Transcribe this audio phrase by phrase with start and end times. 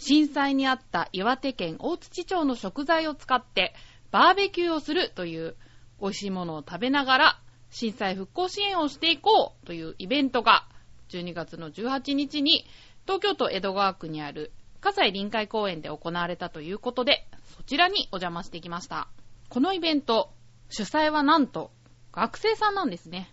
[0.00, 3.74] 震災にあった岩手県大槌町の食材を使って
[4.10, 5.56] バーベキューをするという
[6.00, 10.66] 美味しいものを食べながら震災復興支援をしていこうというイベントが
[11.10, 12.64] 12月の18日に
[13.04, 19.08] 東京都江戸川区にある葛西臨海公園で行われたということでそちらにお邪魔してきました。
[19.50, 20.32] このイベント
[20.70, 21.72] 主催はなんと
[22.12, 23.30] 学生さんなんですね。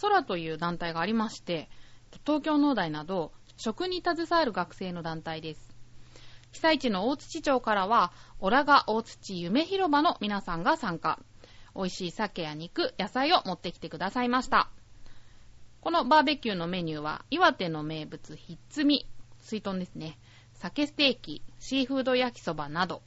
[0.00, 1.68] 空という団体がありまして
[2.24, 5.65] 東京農大など食に携わる学生の団体です。
[6.52, 11.18] 被災地の大槌町からは、オラが大槌夢広場の皆さんが参加。
[11.74, 14.70] 美味しい鮭や肉、野菜を持ってきてくださいました。
[15.80, 19.06] このバーベキューのメニューは、岩手の名物、ひっつみ、
[19.40, 20.18] 水豚ですね。
[20.54, 23.02] 鮭ステーキ、シーフード焼きそばなど。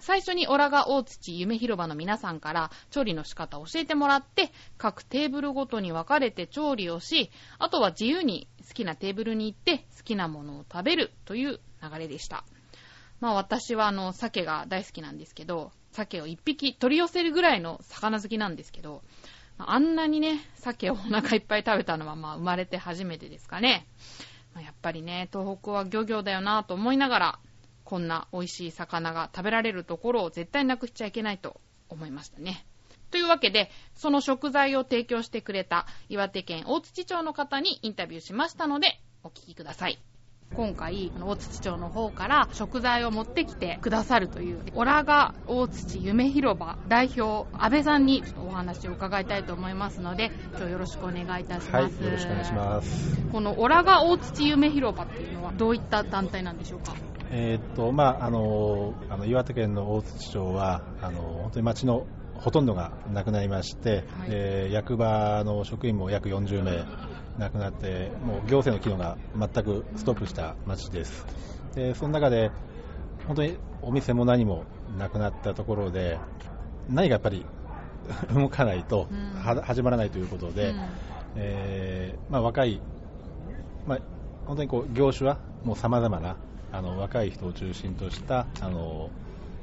[0.00, 12.44] 最初にオラが大槌夢広場の皆さんから調理の仕方を教えてもらって、各テーブルごとに分かれて調理をし、あとは自由に好きなテーブルに行って好きなものを食べるという流れでした。
[13.20, 19.02] まあ私はあの、鮭が大好きなんですけど、鮭を一匹取り寄せるぐらいの魚好きなんですけど、
[19.58, 23.86] あんなにね、鮭をお腹いっぱい食べたのはまあ生まれて初めてですかね。
[24.54, 27.38] まあやっぱりね、東北は漁業だよなと思いながら、
[27.84, 32.66] こんな美味しい魚が食べられるところを絶対なくしちゃいけないと思いましたね。
[33.10, 39.98] というわけで、その食材を提供してくれた岩手県大槌町の方にインタビューしましたので、お聞きください。
[40.54, 51.94] 今回、大槌町の方から食材を持ってきてくださるという、オラが大槌夢広場代表、安倍さんにちょっとお話を伺いたいと思いますので、今日よろしくお願いいたします。
[51.96, 53.20] はい、よろしくお願いします。
[53.32, 56.94] このオラが大槌夢広場っていうのはどういった団体なんでしょうか？
[57.30, 66.84] えーっと、まあ、あの、あの岩手県の大槌町は、あの、本当に町のほとんどがなくなりまして、はいで役場の職員も約40名
[67.38, 71.26] 亡くなって、もう行政の機能が全くストップした町です。
[71.74, 72.50] で、その中で、
[73.26, 74.64] 本当にお店も何も
[74.98, 76.18] なくなったところで、
[76.88, 77.44] 何がやっぱり
[78.34, 79.08] 動かないと、
[79.62, 80.78] 始まらないということで、うん。
[81.36, 82.80] えーまあ、若い、
[83.86, 83.98] まあ、
[84.46, 86.36] 本当にこう業種はもう様々な
[86.72, 89.10] あの若い人を中心としたあの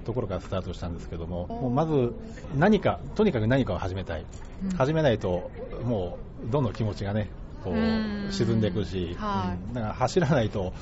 [0.05, 2.13] ところからスタートしたんですけども、もうまず
[2.55, 4.25] 何か、とにかく何かを始めたい、
[4.63, 4.69] うん。
[4.71, 5.49] 始めないと、
[5.83, 6.17] も
[6.47, 7.29] うどんどん気持ちがね、
[7.63, 8.29] こううん。
[8.31, 9.67] 沈んでいくし、はい。
[9.67, 9.73] うん。
[9.73, 10.73] だから走らないと、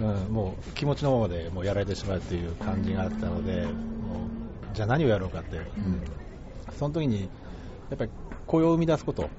[0.00, 6.02] うん、もう気持ちのままでもうやられてしまうっていう感じがあったので、もうじゃあ何をやろうかって、うん。
[6.78, 8.10] その時にやっぱり
[8.46, 9.30] 雇用を生み出すこと、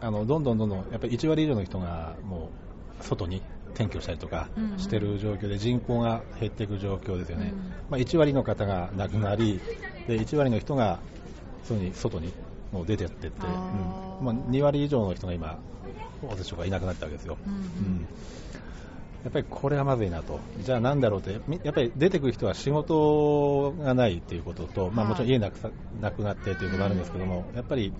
[0.00, 2.50] あのどんどんどんどんやっぱり1割以上の人がも
[3.00, 3.42] う外に
[3.74, 4.48] 転居したりとか
[4.78, 7.74] してる状況で人口が減っていく状況ですよね、うん。
[7.90, 9.60] まあ、1割の方が亡くなり
[10.06, 11.00] で1割の人が
[11.64, 12.32] そうに外に
[12.72, 13.52] もう出てってって、うん。
[14.24, 15.58] まあ、2割以上の人が今
[16.22, 17.60] 私とかいなくなったわけですよ、うんうん。
[17.60, 18.08] うん。
[19.24, 25.08] やっぱりこれはまずいなと、じゃあなんだろうって、みやっぱり出てくる人は仕事がないっていうことと、まあ、はい。
[25.10, 27.92] もちろん家なくさなくなってということがあるんですけども、やっぱり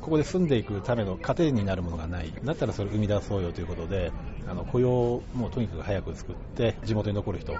[0.00, 4.12] ここで住んでいくための糧になるものがない、だったらそれを生み出そうよということで、
[4.46, 7.58] あの雇用をもうとにかく早く作って、地元に残る人、うん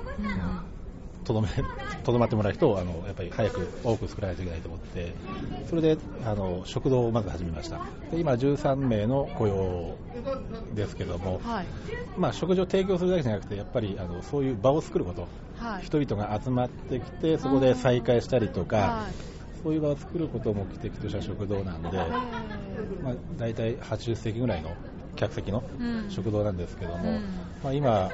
[1.24, 1.48] とどめ
[2.04, 5.14] とどまってもらう人をあのやっぱり早く多く作らないといけないと思って、
[5.68, 7.80] それであの食堂をまず始めました。
[8.10, 9.96] で今13名の雇用
[10.74, 11.66] ですけども、はい。
[12.16, 15.26] まあ、食事を提供するだけじゃなくて、やっぱりあのそういう場を作ること、
[15.56, 15.82] はい。
[15.82, 21.88] 人々が集まってきて、そこで再会したりとか、はいそういう場を作ることを目的とした食堂なんで、
[23.02, 24.76] まあ、大体80席ぐらいの
[25.16, 26.10] 客席のうん。
[26.10, 27.22] 食堂なんですけども、うん。
[27.62, 28.12] まあ、今、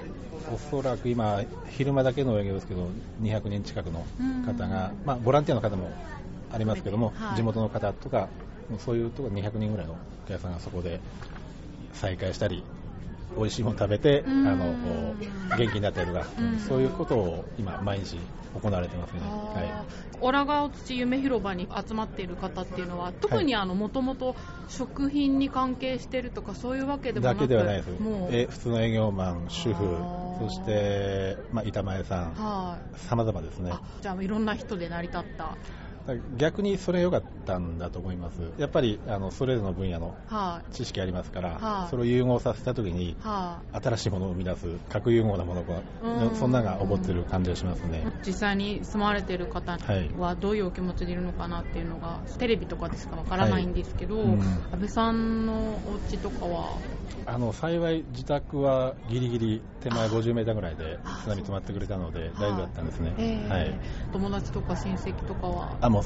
[0.52, 2.88] おそらく今、昼間だけの営業ですけど、
[3.20, 4.06] 200人近くの
[4.46, 5.92] 方が、まあ、ボランティアの方も
[6.52, 7.36] ありますけども、はい。
[7.36, 8.28] 地元の方とか、
[8.78, 9.94] そういうところ200人ぐらいの
[10.26, 11.00] お客さんがそこで
[11.92, 12.64] 再会したり、
[13.36, 14.46] 美味しいもの食べて、うん。
[14.46, 14.74] あの
[15.56, 16.58] 元気になったりとか、うん。
[16.58, 18.18] そういうことを今、毎日
[18.54, 19.20] 行われてますね。
[19.24, 19.66] あはい。
[19.66, 19.84] ー
[20.22, 24.36] オラガオ土夢広場に集まっている方っていうのは特にあのもともと
[24.68, 27.90] 食品に関係してるとかそういうわけでもなだくけではないです。
[28.02, 28.28] もう。
[28.30, 29.84] え普通の営業マン、主婦
[30.40, 32.98] そして、まあ、板前さん、はい。
[32.98, 33.70] 様々ですね。
[33.72, 35.56] あ、じゃあいろんな人で成り立った
[36.36, 38.40] 逆にそれ良かったんだと思います。
[38.58, 40.74] やっぱりあのそれぞれの分野のはい。
[40.74, 48.04] 知識ありますから、はいそれを融合させたときに、は新しいものを生み出す、核融合なものがうん、そんなのが起こってる感じがしますね。
[48.06, 48.26] い。
[48.26, 56.78] 実際に住まれてる方はいはどういうお気持ちでいるのかなっていうのが、テレビとかでしかわからないんですけど、うん安倍さんのお家とかは、
[57.26, 63.14] あの幸い自宅はギリギリ手前50メーターぐらいで津波止まってくれたので大丈夫だったんですね。
[63.18, 63.80] えーはい。
[64.12, 66.02] 友達とか親戚とかは、あ、もう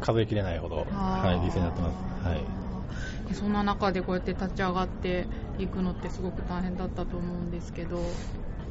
[0.00, 2.28] 数えきれないほど、はい、犠牲になってます。
[2.28, 3.32] はい。
[3.32, 3.34] い。
[3.34, 5.26] そんな中でこうやって立ち上がって
[5.58, 7.98] いくのってすごく大変だったと思うんですけど、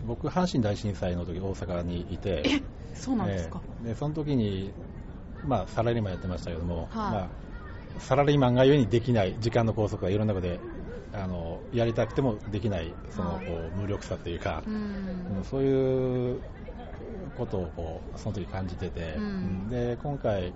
[0.07, 2.43] 僕、阪神大震災の時大阪にいて、
[2.93, 4.71] そうなんですか、ええでその時に、
[5.45, 7.29] まあ、サラリーマンやってましたけども、はいまあ、
[7.99, 10.59] サラリーマンがゆえにできない時間の拘束がいろんなことで
[11.13, 13.41] あのやりたくてもできないその、は
[13.75, 14.73] 無力さというかう、ん
[15.37, 16.41] うんそういう
[17.37, 19.69] ことをこうその時感じてて、うん。
[19.69, 20.53] で今回、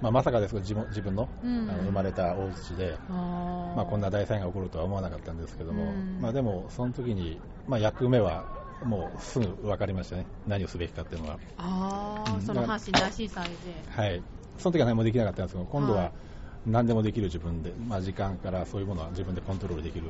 [0.00, 1.70] まあ、まさかですけど自分の,、うん。
[1.70, 6.18] あの生まれた大槌で、まあ、こんな大災害が起こるとは思わなかったんですけども、うん。
[6.20, 8.44] まあ、でもその時に、まあ、役目は
[8.84, 10.26] もうすぐ分かりましたね。
[10.46, 11.38] 何をすべきかっていうのは。
[11.58, 12.42] あーうん。
[12.42, 13.50] その阪神大震災で。
[13.88, 14.22] はい、
[14.58, 16.12] その時は何もできなかったんですけど、今度ははい
[16.64, 20.04] 何でもできる自分で、まあ、時間からそういうものは自分でコントロールできる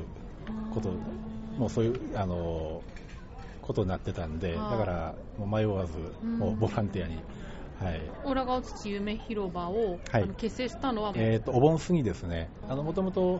[0.71, 0.89] こと、
[1.57, 2.81] もうそういうあの
[3.65, 4.85] ことになってたんで、だはい。
[4.85, 5.93] からもう迷わず、
[6.59, 7.15] ボランティアに、
[7.81, 8.01] はい。
[8.29, 10.29] 浦賀土夢広場を、はい。
[10.37, 13.39] 結成したのはえー、とお盆過ぎですね、もともと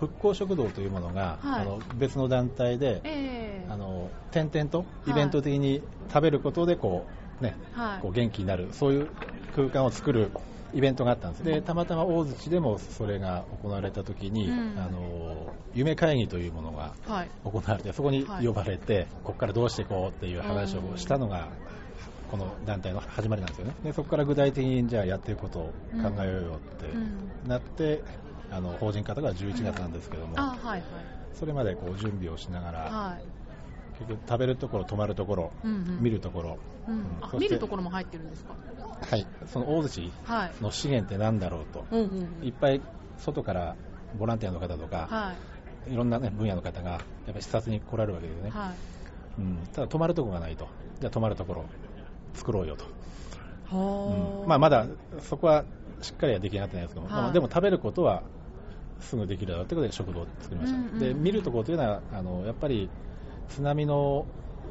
[0.00, 1.62] 復興食堂というものが、はい。
[1.62, 3.66] あの別の団体で、ええ。
[3.70, 5.10] あの点々とい。
[5.10, 5.82] イベント的に
[6.12, 7.06] 食べることでこ
[7.40, 8.02] う、ね、はい。
[8.02, 9.08] こう元気になる、そういう
[9.54, 10.30] 空間を作る
[10.74, 11.44] イベントがあったんです。
[11.44, 14.74] で、たまたま大槌でもそれが行われた時に、うん。
[14.78, 17.30] あの、夢会議というものがはい。
[17.44, 21.52] 行われて、そこにはい呼ばれて、ここからどうしていこうっていう話をしたのが、
[22.28, 23.74] この団体の始まりなんですよね。
[23.82, 27.32] で、そこから具体的にじゃあやっていくことを考えようよってうん。
[27.44, 28.02] なって、
[28.50, 30.82] あの、法人方が11月なんですけども、あはいはい。
[31.34, 33.24] それまでこう準備をしながら、はい、
[33.98, 35.98] 結局食べるところ、泊まるところ、うんうん。
[36.00, 36.92] 見るところ、う
[37.36, 37.40] ん。
[37.40, 38.54] 見るところも入ってるんですか？
[39.10, 40.52] はい、その大槌はい。
[40.62, 42.46] の資源って何だろうと、うんうんうん。
[42.46, 42.80] いっぱい
[43.18, 43.76] 外から
[44.18, 45.34] ボランティアの方とか、は
[45.88, 45.92] い。
[45.92, 49.40] い、ろんな、ね、分野の方がやっぱり視察に来られるわけですね、はい。
[49.40, 50.68] うん、ただ泊まるところがないと、
[51.00, 51.64] じゃあ泊まるところ
[52.34, 52.84] 作ろうよと、
[53.76, 54.48] はうん。
[54.48, 54.86] まあ、まだ
[55.20, 55.64] そこは
[56.00, 57.12] しっかりはできなかったんですけど、はい。
[57.12, 58.22] まあでも食べることは
[59.00, 60.98] すぐできるだろうということで食堂を作りました、うんうんうん。
[60.98, 62.88] で見るところというのはあのやっぱり
[63.48, 64.26] 津波の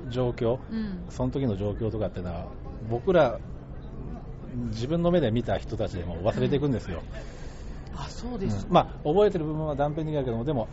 [0.09, 1.05] 状況、うん。
[1.09, 2.47] その時の状況とかっていうのは
[2.89, 3.39] 僕ら
[4.69, 7.03] 自分の目で見た人たちでも忘れていくんですよ、
[7.95, 8.65] あそうです。
[8.65, 8.73] うん。
[8.73, 10.67] まあ、覚えてる部分は断片的だけどもでも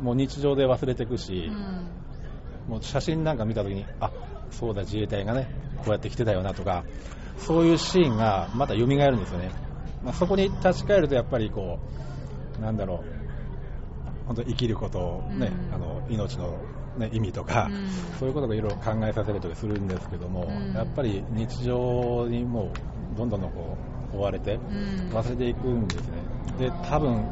[0.00, 2.72] もう日常で忘れていくしう、ん。
[2.72, 4.10] もう写真なんか見た時にあ
[4.50, 5.48] そうだ自衛隊がね
[5.78, 6.84] こうやって来てたよなとか
[7.38, 9.50] そういうシーンがまた蘇るんですよね、
[10.04, 11.78] まあ、そこに立ち返るとやっぱりこ
[12.58, 13.20] うなんだろう
[14.30, 15.74] 本当生きることをね、うん。
[15.74, 16.56] あの命の、
[16.96, 18.18] ね、意味とか、うん。
[18.18, 20.74] そういうことがいろいろ考えさせれたりするんですけども、うん。
[20.74, 22.64] やっぱり日常にも
[23.14, 23.76] うどんどんこ
[24.12, 25.10] う追われてうん。
[25.12, 26.22] 忘れていくんですね。
[26.58, 27.24] で多分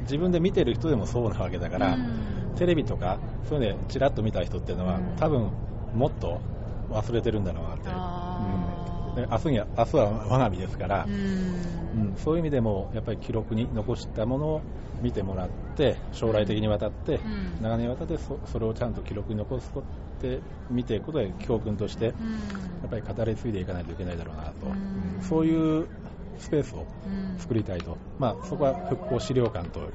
[0.00, 2.54] 自分で見てる人でもそうなわけだから、うん。
[2.56, 5.16] テレビとかそういうのでちらっと見た人っていうのは、うん。
[5.16, 5.50] 多分
[5.94, 6.40] もっと
[6.90, 7.88] 忘れてるんだろうなって、
[9.16, 11.12] 明日には明日は我が身ですから、うん。
[11.12, 14.62] うんそういう意味でもやっぱり記録に残したものを
[15.00, 17.56] 見てもらって将来的にわたって、うん。
[17.62, 19.82] 長年にわたってそそれをちゃんと記録に残すっ
[20.20, 20.40] て
[20.70, 22.86] 見ていくことで教訓としてやうん。
[22.86, 24.72] っぱり語り継いでいかないといけないだろうなと、うん。
[24.72, 25.88] うんそういう
[26.38, 27.38] スペースをうん。
[27.38, 29.90] 作りたいと、まあ、そこは復興資料館と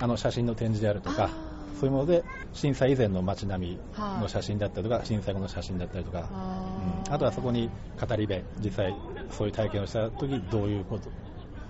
[0.00, 1.30] あの写真の展示であるとか
[1.78, 4.20] そういうもので震災以前の街並みはい。
[4.22, 7.08] の写真だったりとか震災後の写真だったりとか、あー。
[7.08, 7.14] うん。
[7.14, 7.70] あとはそこに
[8.00, 8.94] 語り部実際
[9.30, 11.10] そういう体験をした時どういうこと、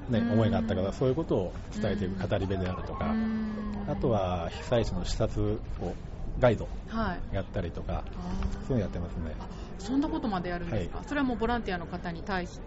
[0.09, 0.33] ね、うん。
[0.33, 3.85] 思いがあったかそういうことを伝えていく語り部であるとか、うん。
[3.89, 5.95] あとは被災地の視察を
[6.39, 7.35] ガイドはい。
[7.35, 8.21] やったりとかあ
[8.67, 9.37] そういうのやってますね。
[9.39, 12.65] ーそんなことまでやるんですか、はそれはもうボランティアの方に対して。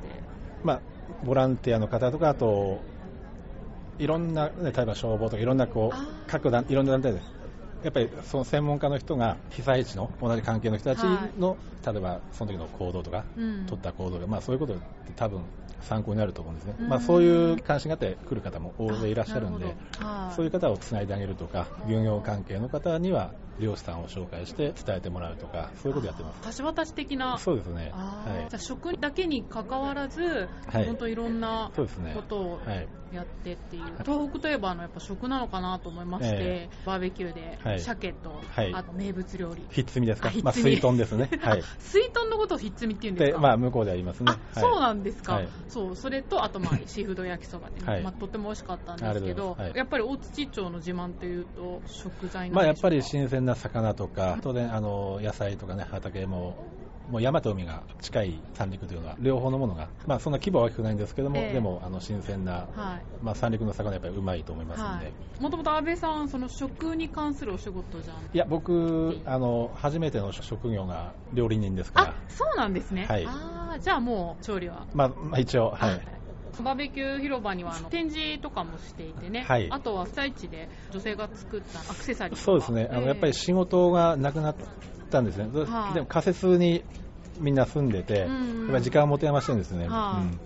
[0.64, 0.82] まあ、
[1.24, 2.84] ボランティアの方とか、あと、
[4.00, 7.22] いろんな、ね、例えば消防とか、いろんなこう各団、いろんな団体で、
[7.84, 11.04] やっぱりその専門家の人が被災地の同じ関係の人たち
[11.40, 13.66] の、例えばその時の行動とか、うん。
[13.66, 14.84] 取った行動が、まあ、そういうことって
[15.16, 15.42] 多分
[15.82, 16.90] 参考になると思うんですね、うん。
[16.90, 19.76] まあ、そういう関心があって来る方も大勢いらっしゃるんで
[20.36, 26.58] そういう方をつないであげるとか、漁業関係の方には漁師さんを紹介して伝えてもらうとか、そういうことやってます。
[26.60, 27.38] 橋渡し的な。
[27.38, 27.92] そうですね。
[27.94, 28.50] あーはい。
[28.50, 30.22] じゃあ食だけに関わらず、
[30.68, 30.86] はい。
[30.86, 31.72] 本当いろんな
[32.14, 32.88] ことをはい。
[33.12, 37.80] やってっていう、東北といえばあのやっぱ食なのかなと思いまして、えバーベキューではい。
[37.82, 38.74] 鮭と、はい。
[38.74, 39.68] あと名物料理。
[39.70, 40.32] ひっつみですか？
[40.44, 41.30] まあ、水豚ですね。
[41.44, 41.62] はい。
[41.80, 44.32] 水豚のことをひっつみって言うんですで、かまあ、向こうでは言いますね。
[44.32, 44.72] あ、はい。
[44.72, 45.50] そうなんですか、はい。
[45.68, 48.02] そうそれとあとまあ シーフード焼きそばで、はい。
[48.02, 56.58] まあ、とっても美味しかったんですけど、やっぱり大土町の自慢というと食材なんまあ、やっでしょうかぱり新鮮な魚とか、当然、あの、野菜とかね、畑も、
[57.10, 65.06] もう山と海が近い三陸というのは、両方のものが、まあ、そんな規模は大きくないんですけども、ええでも、あの、新鮮な、はいまあ、三陸の魚はやっぱりうまいと思いますんで。
[65.06, 68.18] はい、もともと安倍さん、その食に関するお仕事じゃん。
[68.34, 73.06] いや、僕、あの、初めての職業が料理人ですからあ、、そうなんですね。
[73.06, 74.86] はいあーじゃあもう調理は。
[74.94, 76.02] まあ、まあ、一応、はい。
[76.64, 79.68] バーベキュー広場にはあの展示とかもしていてね、はい。
[79.70, 84.56] あとは被災地で女性が作ったアクセサリーそうですね、あのやっぱり仕事がなくなっ
[85.10, 85.94] たんですね、はい。
[85.94, 86.84] でも仮設に
[87.40, 88.62] みんな住んでて、うんうん。
[88.64, 90.24] やっぱり時間を持て余してるんですね、はい。
[90.24, 90.40] うん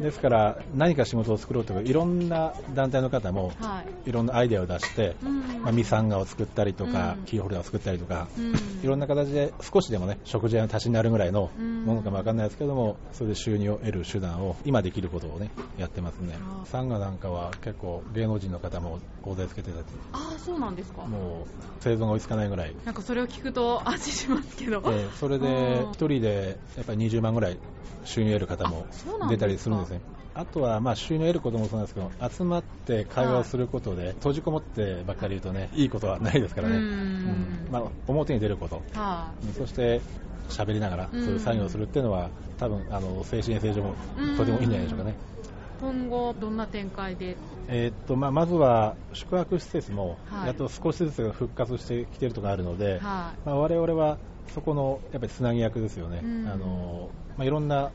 [0.00, 4.08] ですから何か仕事を作ろうとか、いろんな団体の方もはい。
[4.10, 5.62] いろんなアイデアを出して、うん。
[5.62, 7.24] まあ、ミサンガを作ったりとか、うん。
[7.24, 8.54] キーホルダーを作ったりとか、うん。
[8.82, 11.84] いろんな形で少しでもね食事屋の足しになるぐらいのうん。
[11.84, 16.38] ものかもわかんないですけども、それで収入を得る手段を今できることをねやってますね。
[16.66, 19.84] サンガなんかは結構芸能人の方も大勢つけてたり。
[20.12, 21.06] ああ、そうなんですか。
[21.06, 21.46] もう
[21.80, 24.82] 生存が追いつかないぐらい、なんかそれを聞くと安心しますけど。
[24.84, 27.58] えーそれでうん1人でやっぱり20万ぐらい
[28.04, 28.86] 収入を得る方も
[29.28, 30.00] 出たりするんですね。
[30.34, 40.02] あとはまあ収入を得ることもそうなんですけど、集まって会話をすることで、閉じこもってばっかり言うとね、いいことはないですからね、うんうんまあ、表に出ること、はそして
[40.50, 42.28] 喋りながら、そういう作業をするっていうのは、
[42.58, 43.94] 多分あの精神衛生上も
[44.36, 45.12] とてもいいんじゃないでしょうかね。
[45.12, 45.14] い。
[45.80, 47.36] 今後どんな展開で？
[47.68, 53.00] えーっとまあ、まずは宿泊施設もはいやっと少しずつ復活してきているところがあるので、はい。
[53.00, 54.18] まあ、我々は
[54.54, 57.90] そこのやっぱりつなぎ役ですよね、うんあのまあ、いろんな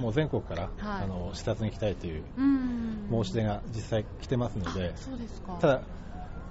[0.00, 1.04] もう全国から、はい。
[1.04, 3.24] あの視察に来たいといううん。
[3.24, 5.58] 申し出が実際来てますのであ、そうですか。
[5.60, 5.72] ただ、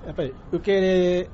[0.05, 1.29] やっぱり受け入れ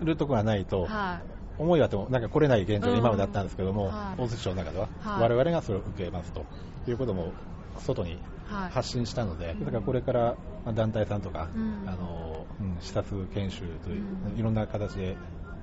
[0.00, 1.38] るところがないと、はい。
[1.58, 4.20] 思いはあってもなんか来れない現状今まであったんですけども、はい。
[4.22, 5.22] 大津市の中では、はい。
[5.22, 6.44] 我々がそれを受けますと
[6.86, 7.32] いうことも
[7.78, 8.70] 外にはい。
[8.70, 9.64] 発信したので、うん。
[9.64, 11.84] だからこれからまあ団体さんとか、うん。
[11.86, 14.38] あのうん視察研修という、うん。
[14.38, 15.16] いろんな形で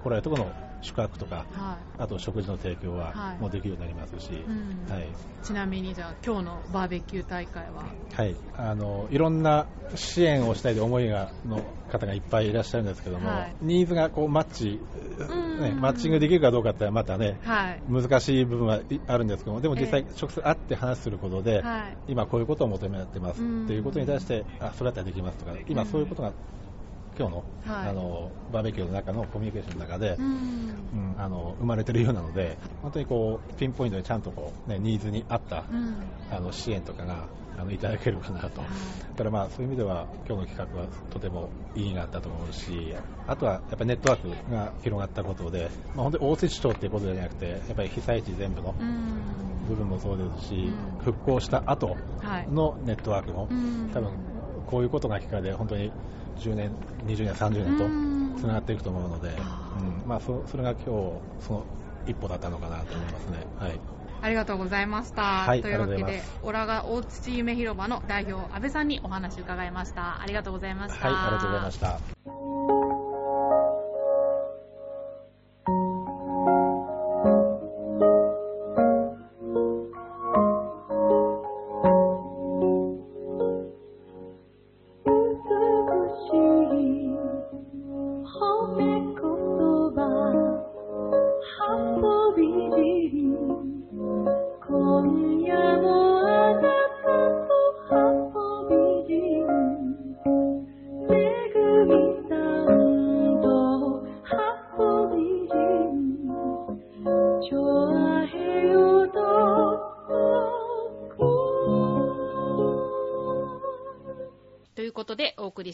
[0.06, 3.42] 来られるところの宿泊とか、はあと食事の提供ははい。
[3.42, 4.94] もうできるようになりますし、うん。
[4.94, 5.10] はい。
[5.10, 5.14] い。
[5.44, 7.86] ちなみにじゃあ今日のバーベキュー大会は？
[8.14, 13.56] はい、あのいろんな支援をしたいという思いがの方がいっぱいいらっしゃるんですけども、はい。
[13.62, 14.80] ニーズがこうマッチ、
[15.34, 15.62] ん。
[15.62, 17.82] ね、マッチングできるかどうかってまたね、はい。
[17.88, 21.98] 難しい部分はいあるんですけども、でも実際え直接会って話することで、はい。
[22.08, 26.34] 今こういうことを求めてますうんっていうことに対して、あ、それだったらできますとか、今そういうことが、
[27.18, 30.26] 今日の,、はいあのバーベキューの中のコミュニケーションの中で、うん。
[30.26, 35.96] うんあの生まれてるようなので、本当にこうピンポイントでちゃんとこう、ね、ニーズに合った、うん。
[36.30, 38.64] あの支援とかがあのいただけるかなと、だ
[39.18, 42.94] からまあそういう意味では、今日の企画はとても意義があったと思うし、
[43.28, 49.22] あとはやっぱりネットワークが広がったことで、まあ、本当に大槌町っていうことじゃなくて、やっぱり被災地全部のうん。
[49.68, 50.70] 部分もそうですし、う
[51.02, 52.48] ん復興した後はい。
[52.52, 54.12] のネットワークも、うん多分
[54.68, 55.92] こういうことがきっかけで、本当に
[56.40, 56.72] 10年、
[57.06, 60.86] 20年、30年とつながっていくと思うので、あうんまあ、そそれが今日
[61.46, 61.66] その
[62.08, 63.46] 一歩だったのかなと思いますね。
[63.58, 63.80] はい
[64.22, 65.22] ありがとうございました。
[65.22, 70.22] はいというわけでオラが大土夢広場の代表、安倍さんにお話伺いました。
[70.22, 71.08] ありがとうございました。
[71.08, 72.35] はい、ありがとうございました。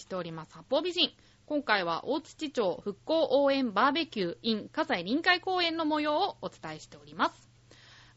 [0.01, 1.11] しております、八方美人。
[1.45, 7.49] 今回は大土町復興応援バーベキュー in 葛西臨海公園の模様をお伝えしております。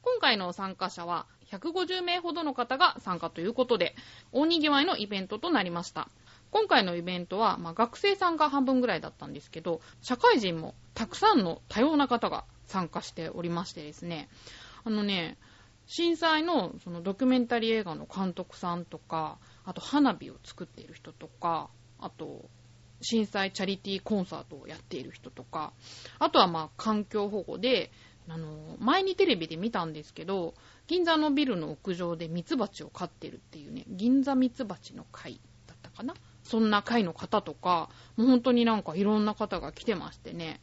[0.02, 3.94] 今回の参加者は150名ほどの方が参加ということで、
[4.32, 6.08] 大にぎわいのイベントとなりました。
[6.50, 14.28] 今回のイベントは、まあ、学生さんが半分ぐらいだったんですけど、社会人もたくさんの多様な方が参加しておりましてですね、
[14.84, 15.36] あのね、
[15.86, 22.48] 震災のそのドキュメンタリー映画の監督さんとか、あと花火を作っている人とか、あと
[23.00, 25.72] 震災チャリティーコンサートをやっている人とか、
[26.18, 27.90] あとはまあ環境保護で、
[28.28, 30.54] あの、前にテレビで見たんですけど、
[30.86, 36.14] 銀座のビルの屋上でミツバチを飼ってるっていうね、銀座ミツバチの会だったかな？
[36.42, 40.60] そんな会の方とか、もう本当になんかいろんな方が来てましてね、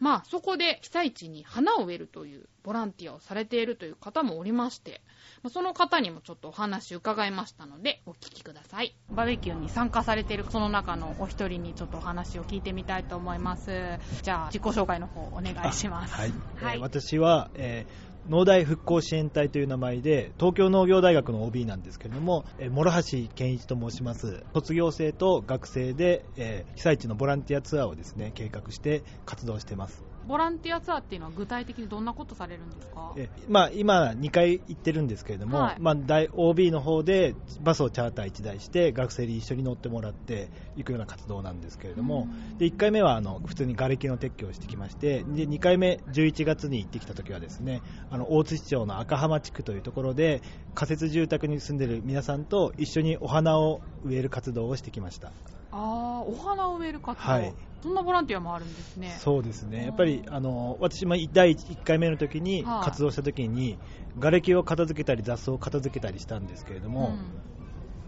[0.00, 5.00] まあそこで被災地に花を植えるというボランティアをされているという方もおりまして、
[5.42, 8.94] まあその方にもちょっとお話伺いましたので、お聞きください。
[9.10, 13.98] バーベキューに参加されているその中のお一人にちょっとお話を聞いてみたいと思います。
[14.22, 16.14] じゃあ自己紹介の方お願いします。
[16.14, 16.30] はい、
[16.62, 24.44] はいえー私は、えー農大復興支援隊という名前で東京農業大学の OB なんですけれども、え諸橋健一と申します。
[24.52, 30.04] 卒業生と学生で、え被災地のボランティアツアーをですね計画して活動してます。
[30.28, 33.14] ボランティアツアーっていうのは具体的にどんなことされるんですか？
[33.16, 35.76] えまあ、今、2回行ってるんですけれども、はい。
[35.80, 50.42] まあ、大 OB の方でバスをチャーター1台して学生に一緒に乗ってもらって行くような活動なんですけれども、で1回目はあの普通に瓦礫の撤去をしてきましてで2回目、11月に行ってきた時はですねあの大津市町の赤浜地区というところで
[50.74, 55.32] 仮設住宅に住んでいる皆さんと一緒にお花を植える活動をしてきました。
[55.70, 57.32] あー、お花を植える活動。
[57.32, 57.54] はい。
[57.82, 59.16] そんなボランティアもあるんですね。
[59.20, 62.84] そうですね、やっぱりあの私も第1回目の時にはい。
[62.84, 63.78] 活動した時に、
[64.16, 67.16] 瓦礫を片付けたり雑草を片付けたりしたんですけれども、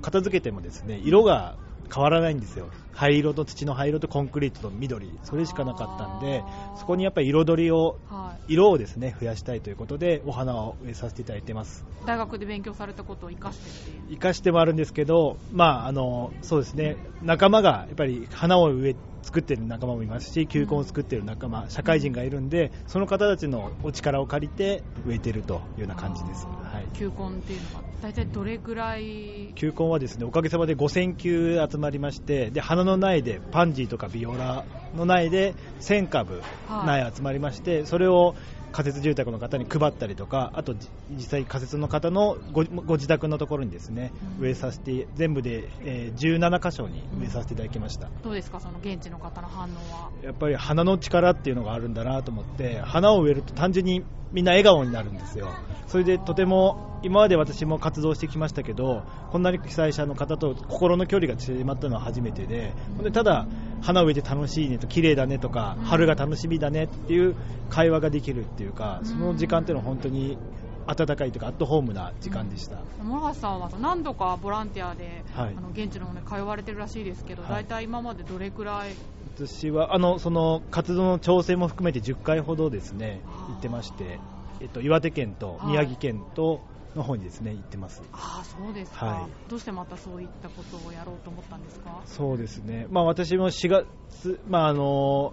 [0.03, 1.57] 片付けてもですね色が
[1.93, 6.43] 変わらないんですよ、灰色と土の灰色とコンクリートと緑、それしかなかったんで
[6.77, 8.53] そこにやっぱり彩りを、うんはい。
[8.55, 11.85] 色をですね増やしたいということで、お花を植えさせていただいてます。
[12.05, 13.91] 大学で勉強されたことを活かして。
[14.11, 26.47] 生かしてもあるんですけど、まあ、あのそうですね仲間がやっぱり花を植え作ってる仲間もいますし球根を作ってる仲間、社会人がいるんでその方たちのお力を借りて植えてるというような感じです、
[26.93, 34.65] 球根っていうのが、大体どれぐらい、球根はですねおかげさまで5000球集まりましてで花の苗でパンジーとかビオラ
[34.97, 37.03] の苗で1000株はい。
[37.03, 38.35] 苗集まりまして、それを
[38.73, 44.45] 仮設住宅の方に配ったりとかあとじ実際仮設の方のごご自宅のところにですねうん。
[44.45, 48.09] 植えさせて全部で、えー17箇所に植えさせていただきました。
[48.23, 50.11] どうですか、その現地の方の反応は？
[50.23, 55.49] やっぱり花の力っていうのがあるんだなと思って花を植えると単純にみんな笑顔になるんですよ。
[55.89, 63.49] それでとても今まで私も活動してきましたけどこんなに被災者の方と心の距離が縮まったのは初めてででただ
[63.81, 65.85] 花を植えて楽しいねと綺麗だねとかうん。
[65.85, 67.35] 春が楽しみだねっていう
[67.69, 69.07] 会話ができるっていうかうん。
[69.07, 70.39] その時間っていうのは本当に
[70.87, 72.79] 温かいというかアットホームな時間でした。
[73.03, 75.55] 諸橋さんは何度かボランティアで、はい。
[75.57, 77.53] あの現地の方に通われてるらしいですけど、はい。
[77.53, 78.91] 大体今までどれくらい、
[79.37, 84.19] 私はあのその活動の調整も含めて10回ほどですね行ってまして、
[84.61, 86.61] えっと、岩手県と宮城県と
[86.95, 88.03] の方にですね行ってます。
[88.13, 89.51] ああ、そうですか、はい。
[89.51, 92.03] どうしてまたそういったことをやろうと思ったんですか？
[92.07, 95.33] そうですね、まあ、私も4月、まあ、あの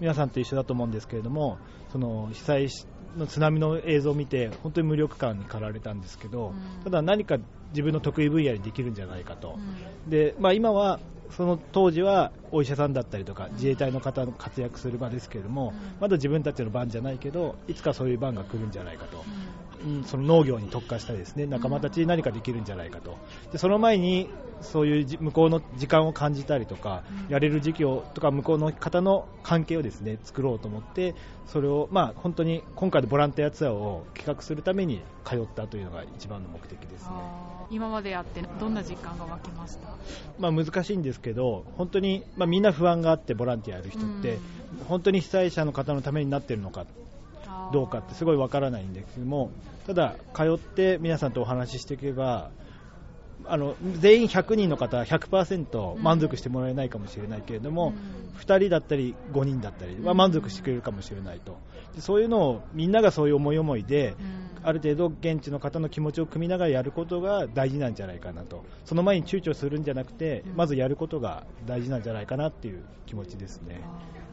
[0.00, 1.58] 皆さんと一緒だと思うんですけれども
[1.90, 2.68] その被災
[3.16, 6.84] の津波の映像を見て本当に無力感に駆られたんですけど、うん。
[6.84, 7.38] ただ何か
[7.70, 9.58] 自分の得意分野にできるんじゃないかと、
[10.04, 10.10] うん。
[10.10, 16.00] でまあ、今はその当時はお医者さんだったりとか自衛隊の方の活躍する場ですけれども、うん。
[16.00, 19.24] まだ自分たちの番じゃないけどいつかそういう番が来るんじゃないかと、
[20.06, 23.16] その農業に特化したですね仲間たちに何かできるんじゃないかと。
[23.52, 24.28] でその前に
[24.62, 27.32] そういうじ向こうの時間を感じたりとか、うん。
[27.32, 31.14] やれる時期をとか向こうの方の関係をですね作ろうと思って
[31.46, 37.10] それをまあ本当に今回のボランティアツアーを企画するために通ったというのが一番の目的ですね。
[37.68, 39.88] 今までやってどんな実感が湧きました？
[40.38, 44.38] まあ、難しいんですけど本当に、まあ、みんな不安があってボランティアやる人って、
[44.88, 46.86] 本当に被災者の方のためになっているのか
[47.72, 49.50] どうかってすごいわからないんですけども
[49.86, 52.50] ただ通って皆さんとお話ししていけば
[53.48, 58.36] あの全員100人の方は100%満足してもらえないかもしれないけれども、うん。
[58.40, 61.56] 2人だったり5人だったりは満足してくれるかもしれないと。
[61.94, 64.46] でそういうのをみんながそういう思い思いでうん。
[64.62, 68.64] ある程度現地の方の気持ちを汲みながらやることが大事なんじゃないかなと。
[68.84, 70.56] その前に躊躇するんじゃなくてうん。
[70.56, 73.80] まずやることが大事なんじゃないかなっていう気持ちですね。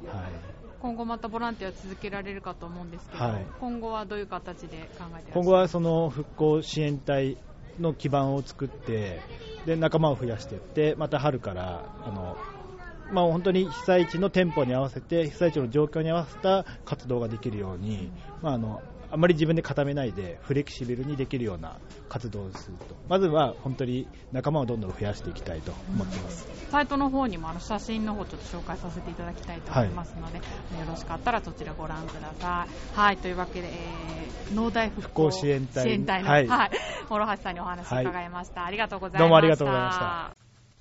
[0.08, 3.46] はい今後またボランティア続けられるかと思うんですけど、はい。
[3.62, 7.38] 今後はどういう形で考えて今後はその復興支援隊
[7.80, 9.22] の基盤を作って
[9.66, 12.36] で仲間を増やしていってまた春からあの、
[13.14, 18.82] まあ、本当に被災地の店舗に合わせて被災地の状況に合わせた活動ができるように、まあ、あの
[19.14, 21.78] あまり自分で固めないでフレキシブルにできるような
[22.10, 26.48] 活動をするとまずは本当に仲間をどんどん増やしていきたいと思っています。
[26.72, 30.44] サイトの方にもあの写真の方ちょっと紹介させていただきたいと思いますので、よ
[30.90, 32.98] ろしかったらそちらご覧ください。
[32.98, 36.50] はい、というわけで、えー、農大復興支援隊支援隊の、ははいい、
[37.08, 38.66] 諸橋さんにお話伺いました。
[38.66, 39.20] ありがとうございました。
[39.20, 40.36] どうもありがとうございました。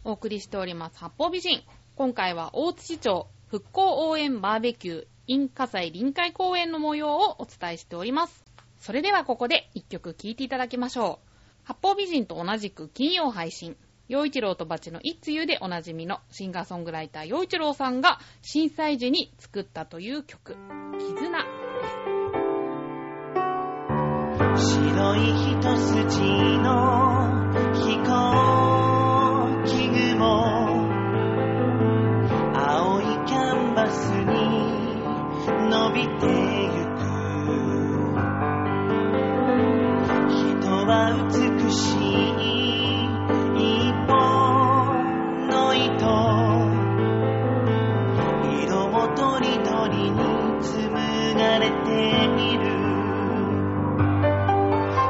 [0.04, 1.62] お送りしております、八方美人。
[1.96, 8.44] 今回は大津市長復興応援バーベキュー in 葛西臨海公園の模様をお伝えしております。
[8.78, 11.28] それではここで一曲聴いていただきましょう。
[11.64, 13.76] 八方美人と同じく金曜配信。
[14.08, 20.56] 陽一郎とバチの一通でおなじみのシンガーソングライター陽一郎さんが震災時に作ったという曲、
[20.98, 21.44] 絆で
[24.58, 24.72] す。
[24.74, 26.20] 白い一筋
[26.58, 27.01] の
[35.94, 37.04] びてゆく
[40.28, 40.92] 人は
[41.28, 41.30] 美
[41.70, 42.32] しい
[43.56, 44.12] 一本
[45.48, 45.82] の糸。
[48.64, 50.18] 色もとりどりに
[50.62, 51.90] 紡がれて
[52.40, 52.62] いる。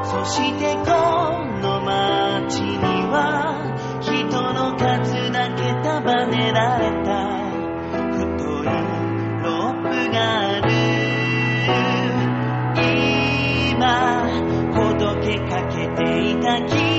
[0.05, 0.75] そして
[16.61, 16.92] て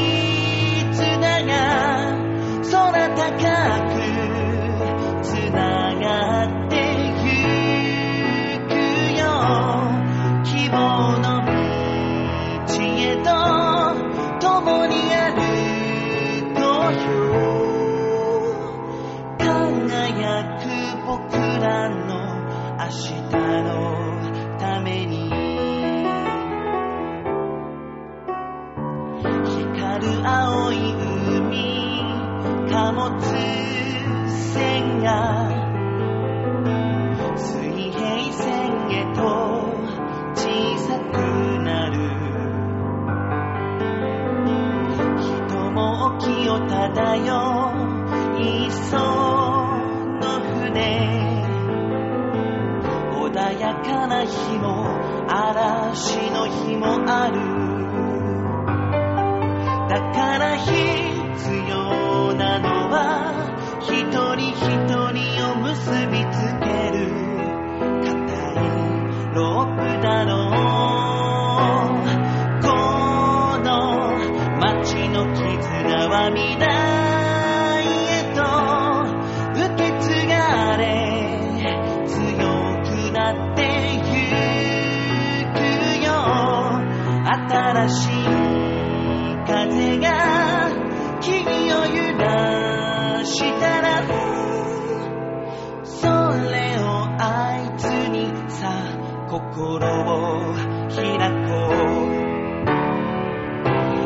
[47.14, 47.22] を漂
[48.40, 49.00] いそう
[50.20, 50.24] の
[50.62, 50.78] 船。
[53.12, 54.66] 穏やかな日も
[55.28, 57.38] 嵐の日もある。
[59.90, 60.72] だから必
[61.70, 63.00] 要なのは
[63.82, 63.90] 一
[64.36, 64.56] 人一
[64.88, 64.93] 人
[99.54, 99.80] 心を
[100.90, 101.54] 開こ
[101.96, 102.10] う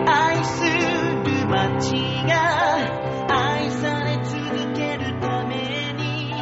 [0.05, 1.93] 愛する街
[2.27, 2.33] が
[3.29, 6.33] 愛され続けるために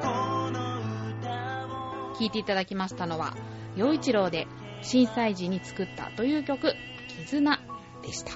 [0.00, 0.08] こ
[0.50, 0.80] の
[1.10, 1.28] 歌
[1.66, 3.34] を聴いていただきましたのは、
[3.76, 4.46] 陽一郎で
[4.80, 6.72] 震災時に作ったという曲、
[7.06, 7.60] 絆
[8.00, 8.32] でした。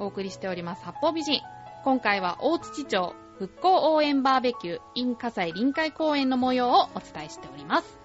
[0.00, 1.40] お送りしております、八方美人。
[1.84, 7.98] 今回は大槌町復興応援バーベキュー in 葛西臨海公園の模様をお伝えしております。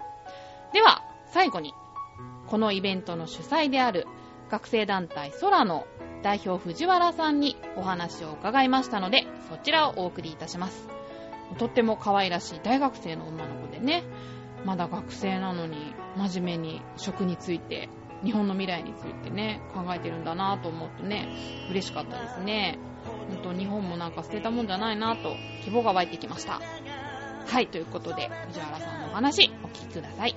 [0.71, 1.73] では、最後に、
[2.47, 4.07] このイベントの主催である
[4.49, 5.85] 学生団体空の
[6.23, 10.87] 代表藤原さんにお話を伺いましたので、そちらをお送りいたします。
[11.57, 14.03] とっても可愛らしい大学生の女の子でね、
[14.65, 17.89] まだ学生なのに真面目に食について、
[18.23, 21.27] 日本の未来についてね、考えてるんだなと思うとね、
[21.69, 22.79] 嬉しかったですね。
[23.29, 26.59] 本当日本もなんか捨てたもんじゃないなと希望が湧いてきました。
[27.45, 30.35] はい、ということで、藤原さんのお話、お聞きください。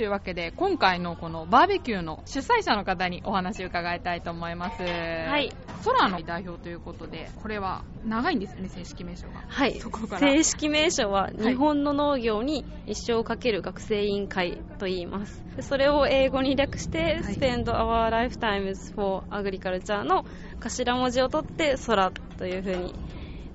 [0.00, 4.82] というわけで、今回のこのバーベキューの主催者の方にお話を伺いたいと思います。
[4.82, 5.52] はい。
[5.84, 9.44] 空の代表ということで、これは長いんですよね、正式名称が。
[9.46, 9.78] はい。
[10.18, 15.44] 正式名称は日本の農業に一生をかける学生委員会と言います。
[15.54, 17.34] でそれを英語に略して、はい。
[17.34, 20.24] Spend Our Lifetimes for Agriculture の
[20.60, 22.94] 頭文字を取って空というふうに。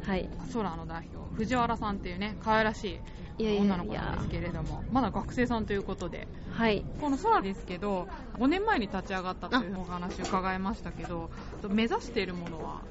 [0.06, 0.30] はい。
[0.54, 3.00] 空の代表、藤原さんっていうね、可愛らしい
[3.38, 6.86] 女の子なんですけれども、まだ学生さんということで、はい。
[7.02, 11.30] この空ですけど、5年前に立ち上がったというお話を伺いましたけど、
[11.70, 12.82] 目指しているものは、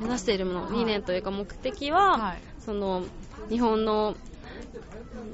[0.00, 0.78] 目指しているもの、はい。
[0.78, 3.04] 理念というか目的は、はい、その
[3.50, 4.16] 日本の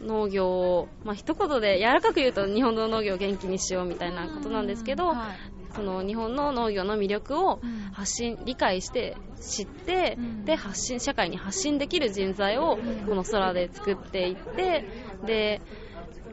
[0.05, 7.91] 農業を、まあ一言で柔らかく言うと日本の農業を元気にしようみたいなことなんですけど、はいその日本の農業の魅力をうん。
[7.93, 10.45] 発信、理解して知って、うん。
[10.45, 14.85] で発信社会に発信できる人材をこの空で作っていって
[15.27, 15.61] で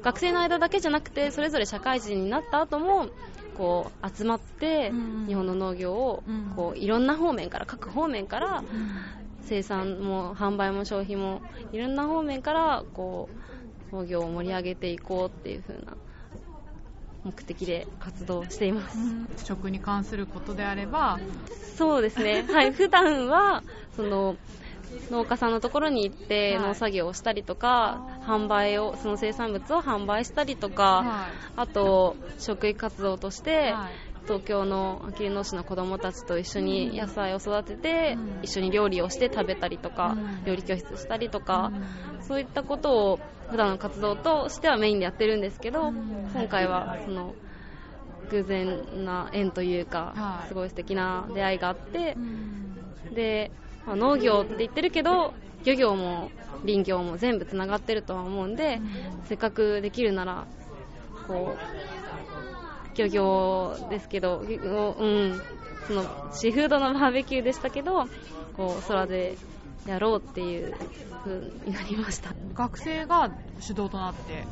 [0.01, 3.07] 学生の間だけじゃなくてそれぞれ社会人になった後も
[3.57, 5.27] こう集まってうん。
[5.27, 6.53] 日本の農業をうん。
[6.55, 8.63] こういろんな方面から各方面から
[9.43, 13.29] 生産も販売も消費もいろんな方面からこ
[13.91, 15.97] う農業を盛り上げていこうっていう風な
[17.23, 18.97] 目的で活動しています。
[19.45, 21.19] 食に関することであれば、
[21.77, 22.45] そうですね。
[22.51, 22.71] はい。
[22.71, 23.63] 普段は、
[23.95, 24.37] その、
[25.09, 38.43] 農家さんのところに行ってはい農作業をしたりとか、販売を、その生産物を販売したりとか、はあと、食育活動としいて、はい東京のあきる野市の子供たちと一緒に野菜を育てて、うん。
[38.43, 40.45] 一緒に料理をして食べたりとか、うん。
[40.45, 41.71] 料理教室したりとか、
[42.21, 46.29] そういったことを普段の活動としてはメインでやってるんですけど、うん。
[46.33, 47.35] 今回はその
[48.29, 50.47] 偶然な縁というか、はい。
[50.47, 53.13] すごい素敵な出会いがあってう、ん。
[53.13, 53.51] で、
[53.85, 55.33] まあ農業って言ってるけど
[55.65, 56.31] 漁業も
[56.63, 58.79] 林業も全部つながってるとは思うんで、
[59.25, 60.47] せっかくできるなら
[61.27, 62.00] こう
[62.95, 65.41] 漁業ですけど、うん、
[65.87, 68.05] そのシーフードのバーベキューでしたけど
[68.55, 69.37] こう空で
[69.87, 70.73] やろうっていう
[71.23, 72.33] 風になりました。
[72.53, 74.45] 学生が主導となって、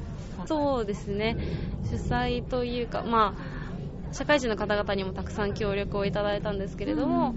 [0.47, 1.38] そうですね。
[1.86, 7.36] 主催というかまあ社会人の方々にもたくさん協力をいただいたんですけれども、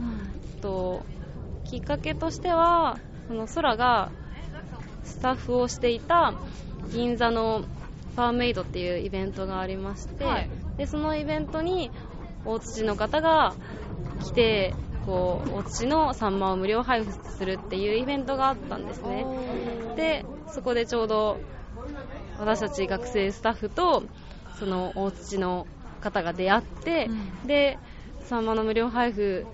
[0.62, 1.04] と
[1.64, 4.10] きっかけとしてはその空が
[5.04, 6.34] スタッフをしていた
[6.90, 10.48] 銀座のファーメイドっていうイベントがありまして、はい
[10.82, 11.92] でそのイベントに
[12.44, 13.54] 大土の方が
[14.20, 14.74] 来て
[15.06, 19.24] こう大土のサンマを無料配布するっていうイベントがあったんですね。
[19.94, 21.38] でそこでちょうど
[22.36, 24.02] 私たち学生スタッフと
[24.58, 25.68] その大土の
[26.00, 27.46] 方が出会って、うん。
[27.46, 27.78] で
[28.24, 29.46] サンマの無料配布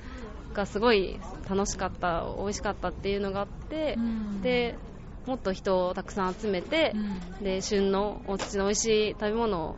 [0.54, 4.40] がすごい楽しかった美味しかったっていうのがあって、うん。
[4.40, 4.78] で
[5.26, 7.44] もっと人をたくさん集めて、うん。
[7.44, 9.76] で旬のお土の美味しい食べ物を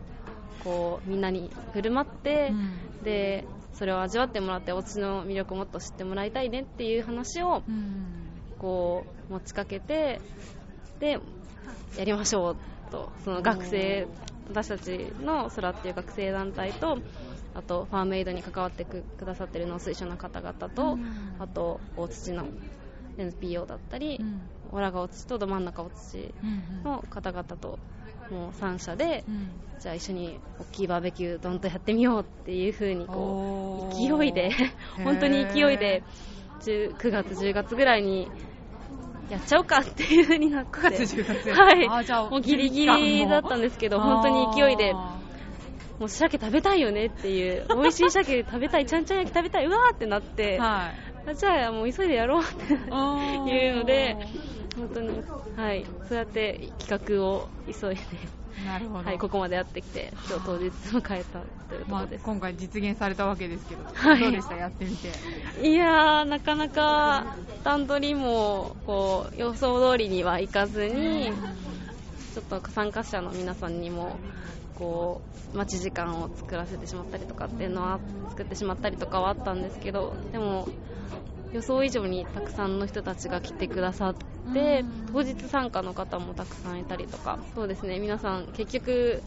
[0.63, 2.53] こうみんなに振る舞って、
[3.03, 8.27] でそれを味わってもらってお土の魅力をもっと知ってもらいたいねっていう話をうん。
[8.59, 10.21] こう持ちかけて
[10.99, 11.19] で
[11.97, 12.57] やりましょう
[12.91, 14.07] とその学生
[14.49, 16.99] 私たちの空っていう学生団体と
[17.55, 21.05] あとファーメイドに関わってくくださってる農水省の方々と、うん。
[21.39, 22.45] あと大土の
[23.17, 24.41] NPO だったり、うん。
[24.71, 26.83] オラがお土とど真ん中お土うん。
[26.83, 27.79] の方々と
[28.31, 29.49] もう3社で、うん。
[29.79, 34.51] じゃあ一緒に大きいバーベキューどんとやってみようっていう風にこう勢いで
[35.03, 36.03] 本当に勢いで
[36.61, 38.29] 10 9月10月ぐらいに
[39.31, 40.71] やっちゃおうかっていう風になって。
[40.71, 41.49] 9月10月。
[41.51, 42.29] はい。
[42.29, 44.91] もうギリギリだったんですけど本当に勢いで。
[44.93, 45.17] あ
[45.99, 54.17] もう鮭食べたいよねっていう美味しい鮭食べたいちゃんちゃん焼き食べたいうわーってなって、ーはいあじゃあもう急いでやろうって いうので
[54.77, 55.21] 本当に
[55.55, 58.01] はいそうやって企画を急いで
[58.65, 62.25] なるほど、はい、ここまでやってきて、今日当日迎えたというとこまあろです。
[62.25, 64.19] 今回実現されたわけですけど、 はい。
[64.19, 64.55] どうでした？
[64.55, 65.09] やってみて。
[65.67, 71.31] いやー、なかなか段取りもこう予想通りにはいかずに、
[72.33, 74.17] ちょっと参加者の皆さんにも
[74.77, 75.21] こ
[75.53, 80.67] う待ち時間を作らせてしまったりとかっていうのは作ってしまったりとかはあったんですけど、でも
[81.53, 84.15] 予想以上にたくさんの人たちが来てくださっ
[84.53, 89.21] て、当日参加の方もたくさんいたりとか、そうですね、皆さん結局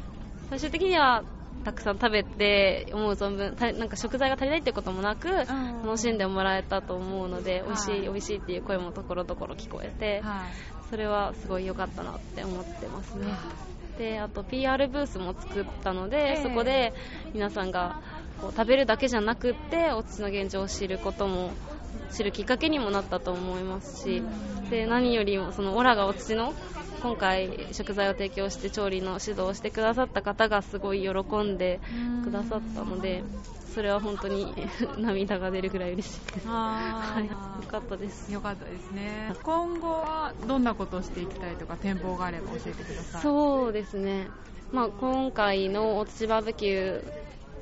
[0.50, 1.24] 最終的には
[1.64, 7.98] たくさん食べて思う存分たなんか食材が足りないっていうこともなく楽しんでもらえたと思うので美味しはい。
[8.00, 10.90] い美味しいっていう声もところどころ聞こえてはい。
[10.90, 13.26] それはすごい良かったなって思ってますね
[13.98, 16.42] であと PR ブースも作ったので、ええ。
[16.42, 16.92] そこで
[17.32, 18.00] 皆さんが
[18.40, 21.50] こう食べるだけじゃなくってお土の現状を知ることも
[22.10, 24.22] 知るきっかけにもなったと思いますし
[24.70, 26.54] で何よりもそのオラがお土の
[27.02, 31.80] 今回食材を提供して調理の指導をしてくださった方がすごい喜んで
[32.24, 33.22] くださったので
[33.74, 34.54] それは本当に
[34.98, 36.48] 涙が出るぐらい嬉しいです。
[36.48, 38.32] はい、よあかったです。
[38.32, 39.34] よかったですね。
[39.42, 43.22] 今後はどんなことをしていきたいとか展望があれば教えてください。
[43.22, 44.28] そうですね、
[44.72, 47.04] まあ、今回のお土バーベキュ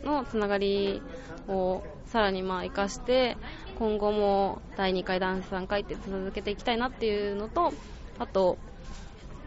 [0.03, 1.01] ーのつながり
[1.49, 3.39] をさらにまあ生かして
[3.79, 7.73] 今後も第2回、第3回って続けていきたいなっていうのと
[8.19, 8.59] あと、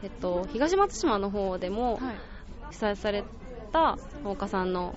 [0.01, 2.15] えっと、東松島の方でもはい。
[2.71, 3.23] 被災され
[3.71, 4.95] た農家さんの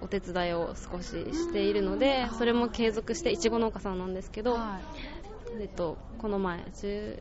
[0.00, 5.60] お手伝いを少ししているのでそれも継続していちご農家さんなんですけど、はい。
[5.60, 7.20] えっと、この前12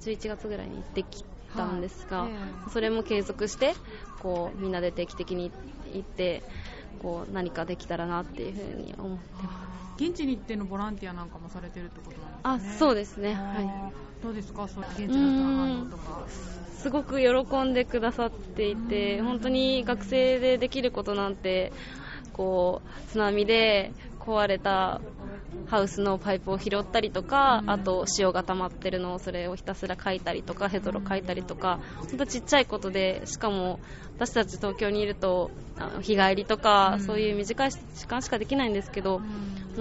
[0.00, 1.24] 月11月ぐらいに行ってき
[1.56, 2.34] たんですが、はいえ
[2.66, 2.70] え。
[2.70, 3.74] それも継続して
[4.20, 5.50] こうみんなで定期的に
[5.92, 6.42] 行って
[7.00, 9.52] こう何かできたらなっていうふうに思ってま
[9.96, 10.04] す。
[10.04, 12.74] 現地に行ってのボランティアなんかもされてるってことなんですね。
[12.74, 14.68] あそうですね、あはーどうですか？
[14.68, 16.24] そう現地の反応とか。
[16.26, 16.30] い、
[16.80, 21.72] すごく喜んでくださっていて本当に学生でできることなんて
[22.32, 23.92] こう津波で
[24.28, 25.00] 壊れた
[25.66, 33.80] ハウスのパイプを拾ったりとか、あと塩が溜まってるのをそれをひたすら書いたりとかヘドロ書いたりとかほんとちっちゃいことでしかも
[34.16, 35.50] 私たち東京にいると
[36.00, 37.00] 日帰りとか、うん。
[37.00, 39.26] そういう短い時間しかできないんですけど、も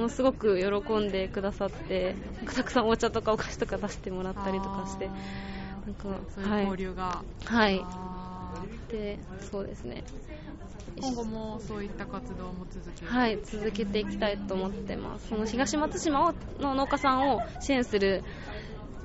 [0.04, 2.16] のすごく喜んでくださって
[2.56, 7.24] たくさんお茶とかお菓子とか出してもらったりとかしてなんかそういう交流が。
[7.46, 9.20] はい、はい、で
[9.52, 10.04] そうですね
[11.00, 13.12] 今後もそういった活動も続ける。
[13.12, 15.30] はい、続けていきたいと思ってます。
[15.30, 18.24] その東松島をの農家さんを支援する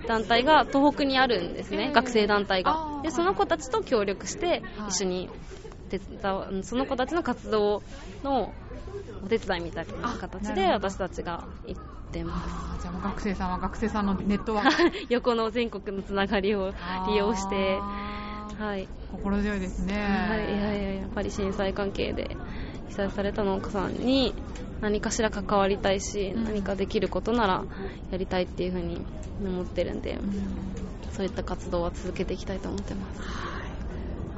[0.07, 3.01] 団体が東北にあるんですね、へー学生団体が。
[3.03, 5.31] で、その子たちと協力してはい、一緒に
[5.91, 7.83] 手伝その子たちの活動
[8.23, 8.55] の
[9.23, 11.81] お手伝いみたいな形で私たちが行っ
[12.13, 15.07] てまあーじゃあもう学生さんは学生さんのネットワークす。
[15.11, 16.73] 横の全国のつながりを
[17.09, 17.79] 利用して、
[18.59, 18.89] はい。
[19.11, 19.95] 心強いですね。
[20.29, 22.37] はい、いやいや、やっぱり震災関係で
[22.89, 24.35] 被災された農家さんに
[24.81, 26.45] 何かしら関わりたいし、うん。
[26.45, 27.65] 何かできることなら
[28.11, 29.05] やりたいっていうふうに
[29.41, 30.75] 思ってるんで、うん。
[31.13, 33.21] そういった活動は続けていきたいと思ってます。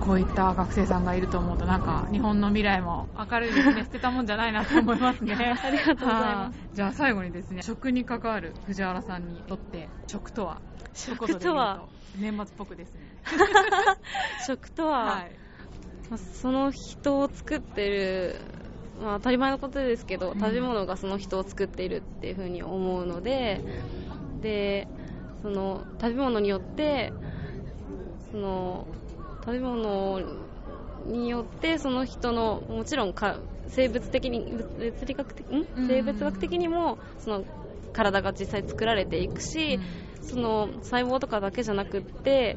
[0.01, 5.35] こういった学生さんがいると思うとなんか日本の未来も明るいですね捨てたもんじゃないなと思いますね。
[5.63, 6.59] ありがとうございます。
[6.59, 6.75] はい。
[6.75, 10.61] じゃあ最後にですね食に関わる藤原さんにとって食とは？
[10.93, 11.87] 食とは？
[12.19, 13.14] 年末っぽくですね
[14.47, 15.31] 食とは、はい。
[16.11, 18.37] まあその人を作ってる、
[19.01, 20.39] まあ、当たり前のことですけど、うん。
[20.39, 23.61] 食べ物がその人を作っているっていうふうに思うので
[24.41, 24.87] で
[25.43, 27.13] その食べ物によって
[28.31, 28.87] その
[29.45, 30.21] 食べ物
[31.07, 34.45] によってその人のもちろんか生物的に
[34.77, 35.67] 物理学的ん？
[35.77, 35.89] うん。
[35.89, 37.45] 生物学的にもその
[37.93, 39.79] 体が実際作られていくし、
[40.21, 42.57] その細胞とかだけじゃなくって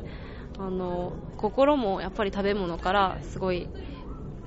[0.59, 3.69] あの心もやっぱり食べ物からすごい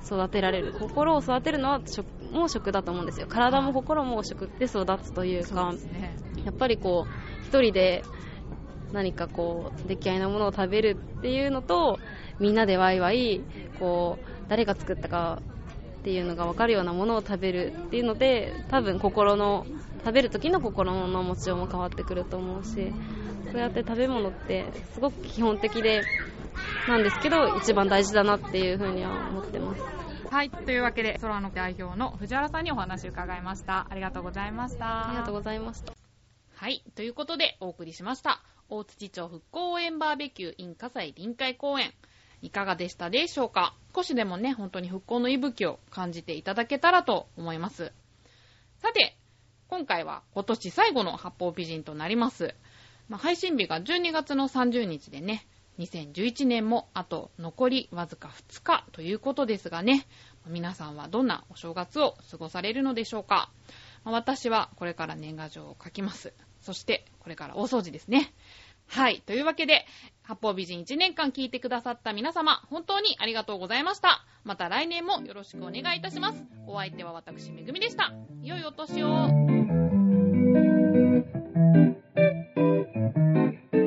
[0.05, 0.73] 育てられる。
[0.73, 3.27] 心を育てるのは食も食だと思うんですよ。
[3.27, 6.15] 体も心も食で育つというそかね。
[6.43, 8.03] やっぱりこう一人で
[8.91, 11.99] 何かこう出来合いのものを食べるっていうのと
[12.39, 13.41] みんなでワイワイ
[13.79, 15.41] こう誰が作ったか
[15.99, 19.65] っていうのが分かるようなものを食べるっていうので多分心の
[19.99, 22.91] 食べる時の心の持ちようも変わってくると思うし
[23.51, 26.03] そうやって食べ物ってすごく基本的で
[26.87, 29.81] なんですけど一番大事だなっていうふうには思ってます
[30.29, 35.93] はいというわけで空の代表の藤原さんにお話を伺いましたありがとうございましたありがとうございました
[36.61, 36.83] はい。
[36.93, 38.39] ということでお送りしました。
[38.69, 41.91] 大槌町復興応援バーベキュー in 葛西臨海公園。
[42.43, 47.91] いかがでしたでしょうか少しでもね、本当に復興の息吹を感じていただけたらと思います。
[48.77, 49.17] さて、
[49.69, 52.53] 今回は今年最後の八方美人となります。
[53.11, 55.45] まあ、配信日が12月の30日でね、
[55.79, 60.07] 2011年もあと残りわずか2日ということですがね、
[60.47, 63.51] 皆さんはどんなお正月を過ごされるのでしょうか
[64.05, 66.31] まあ私はこれから年賀状を書きます。
[66.61, 68.33] そして、これから大掃除ですね。
[68.87, 69.21] はい。
[69.25, 69.85] というわけで、
[70.23, 74.23] 八方美人1年間聞いてくださった皆様、本当にありがとうございました。
[74.45, 76.45] また来年もよろしくお願いいたします。
[76.65, 78.13] お相手は私、めぐみでした。
[78.41, 80.80] 良いお年を。
[81.23, 81.95] Thank
[83.73, 83.80] you.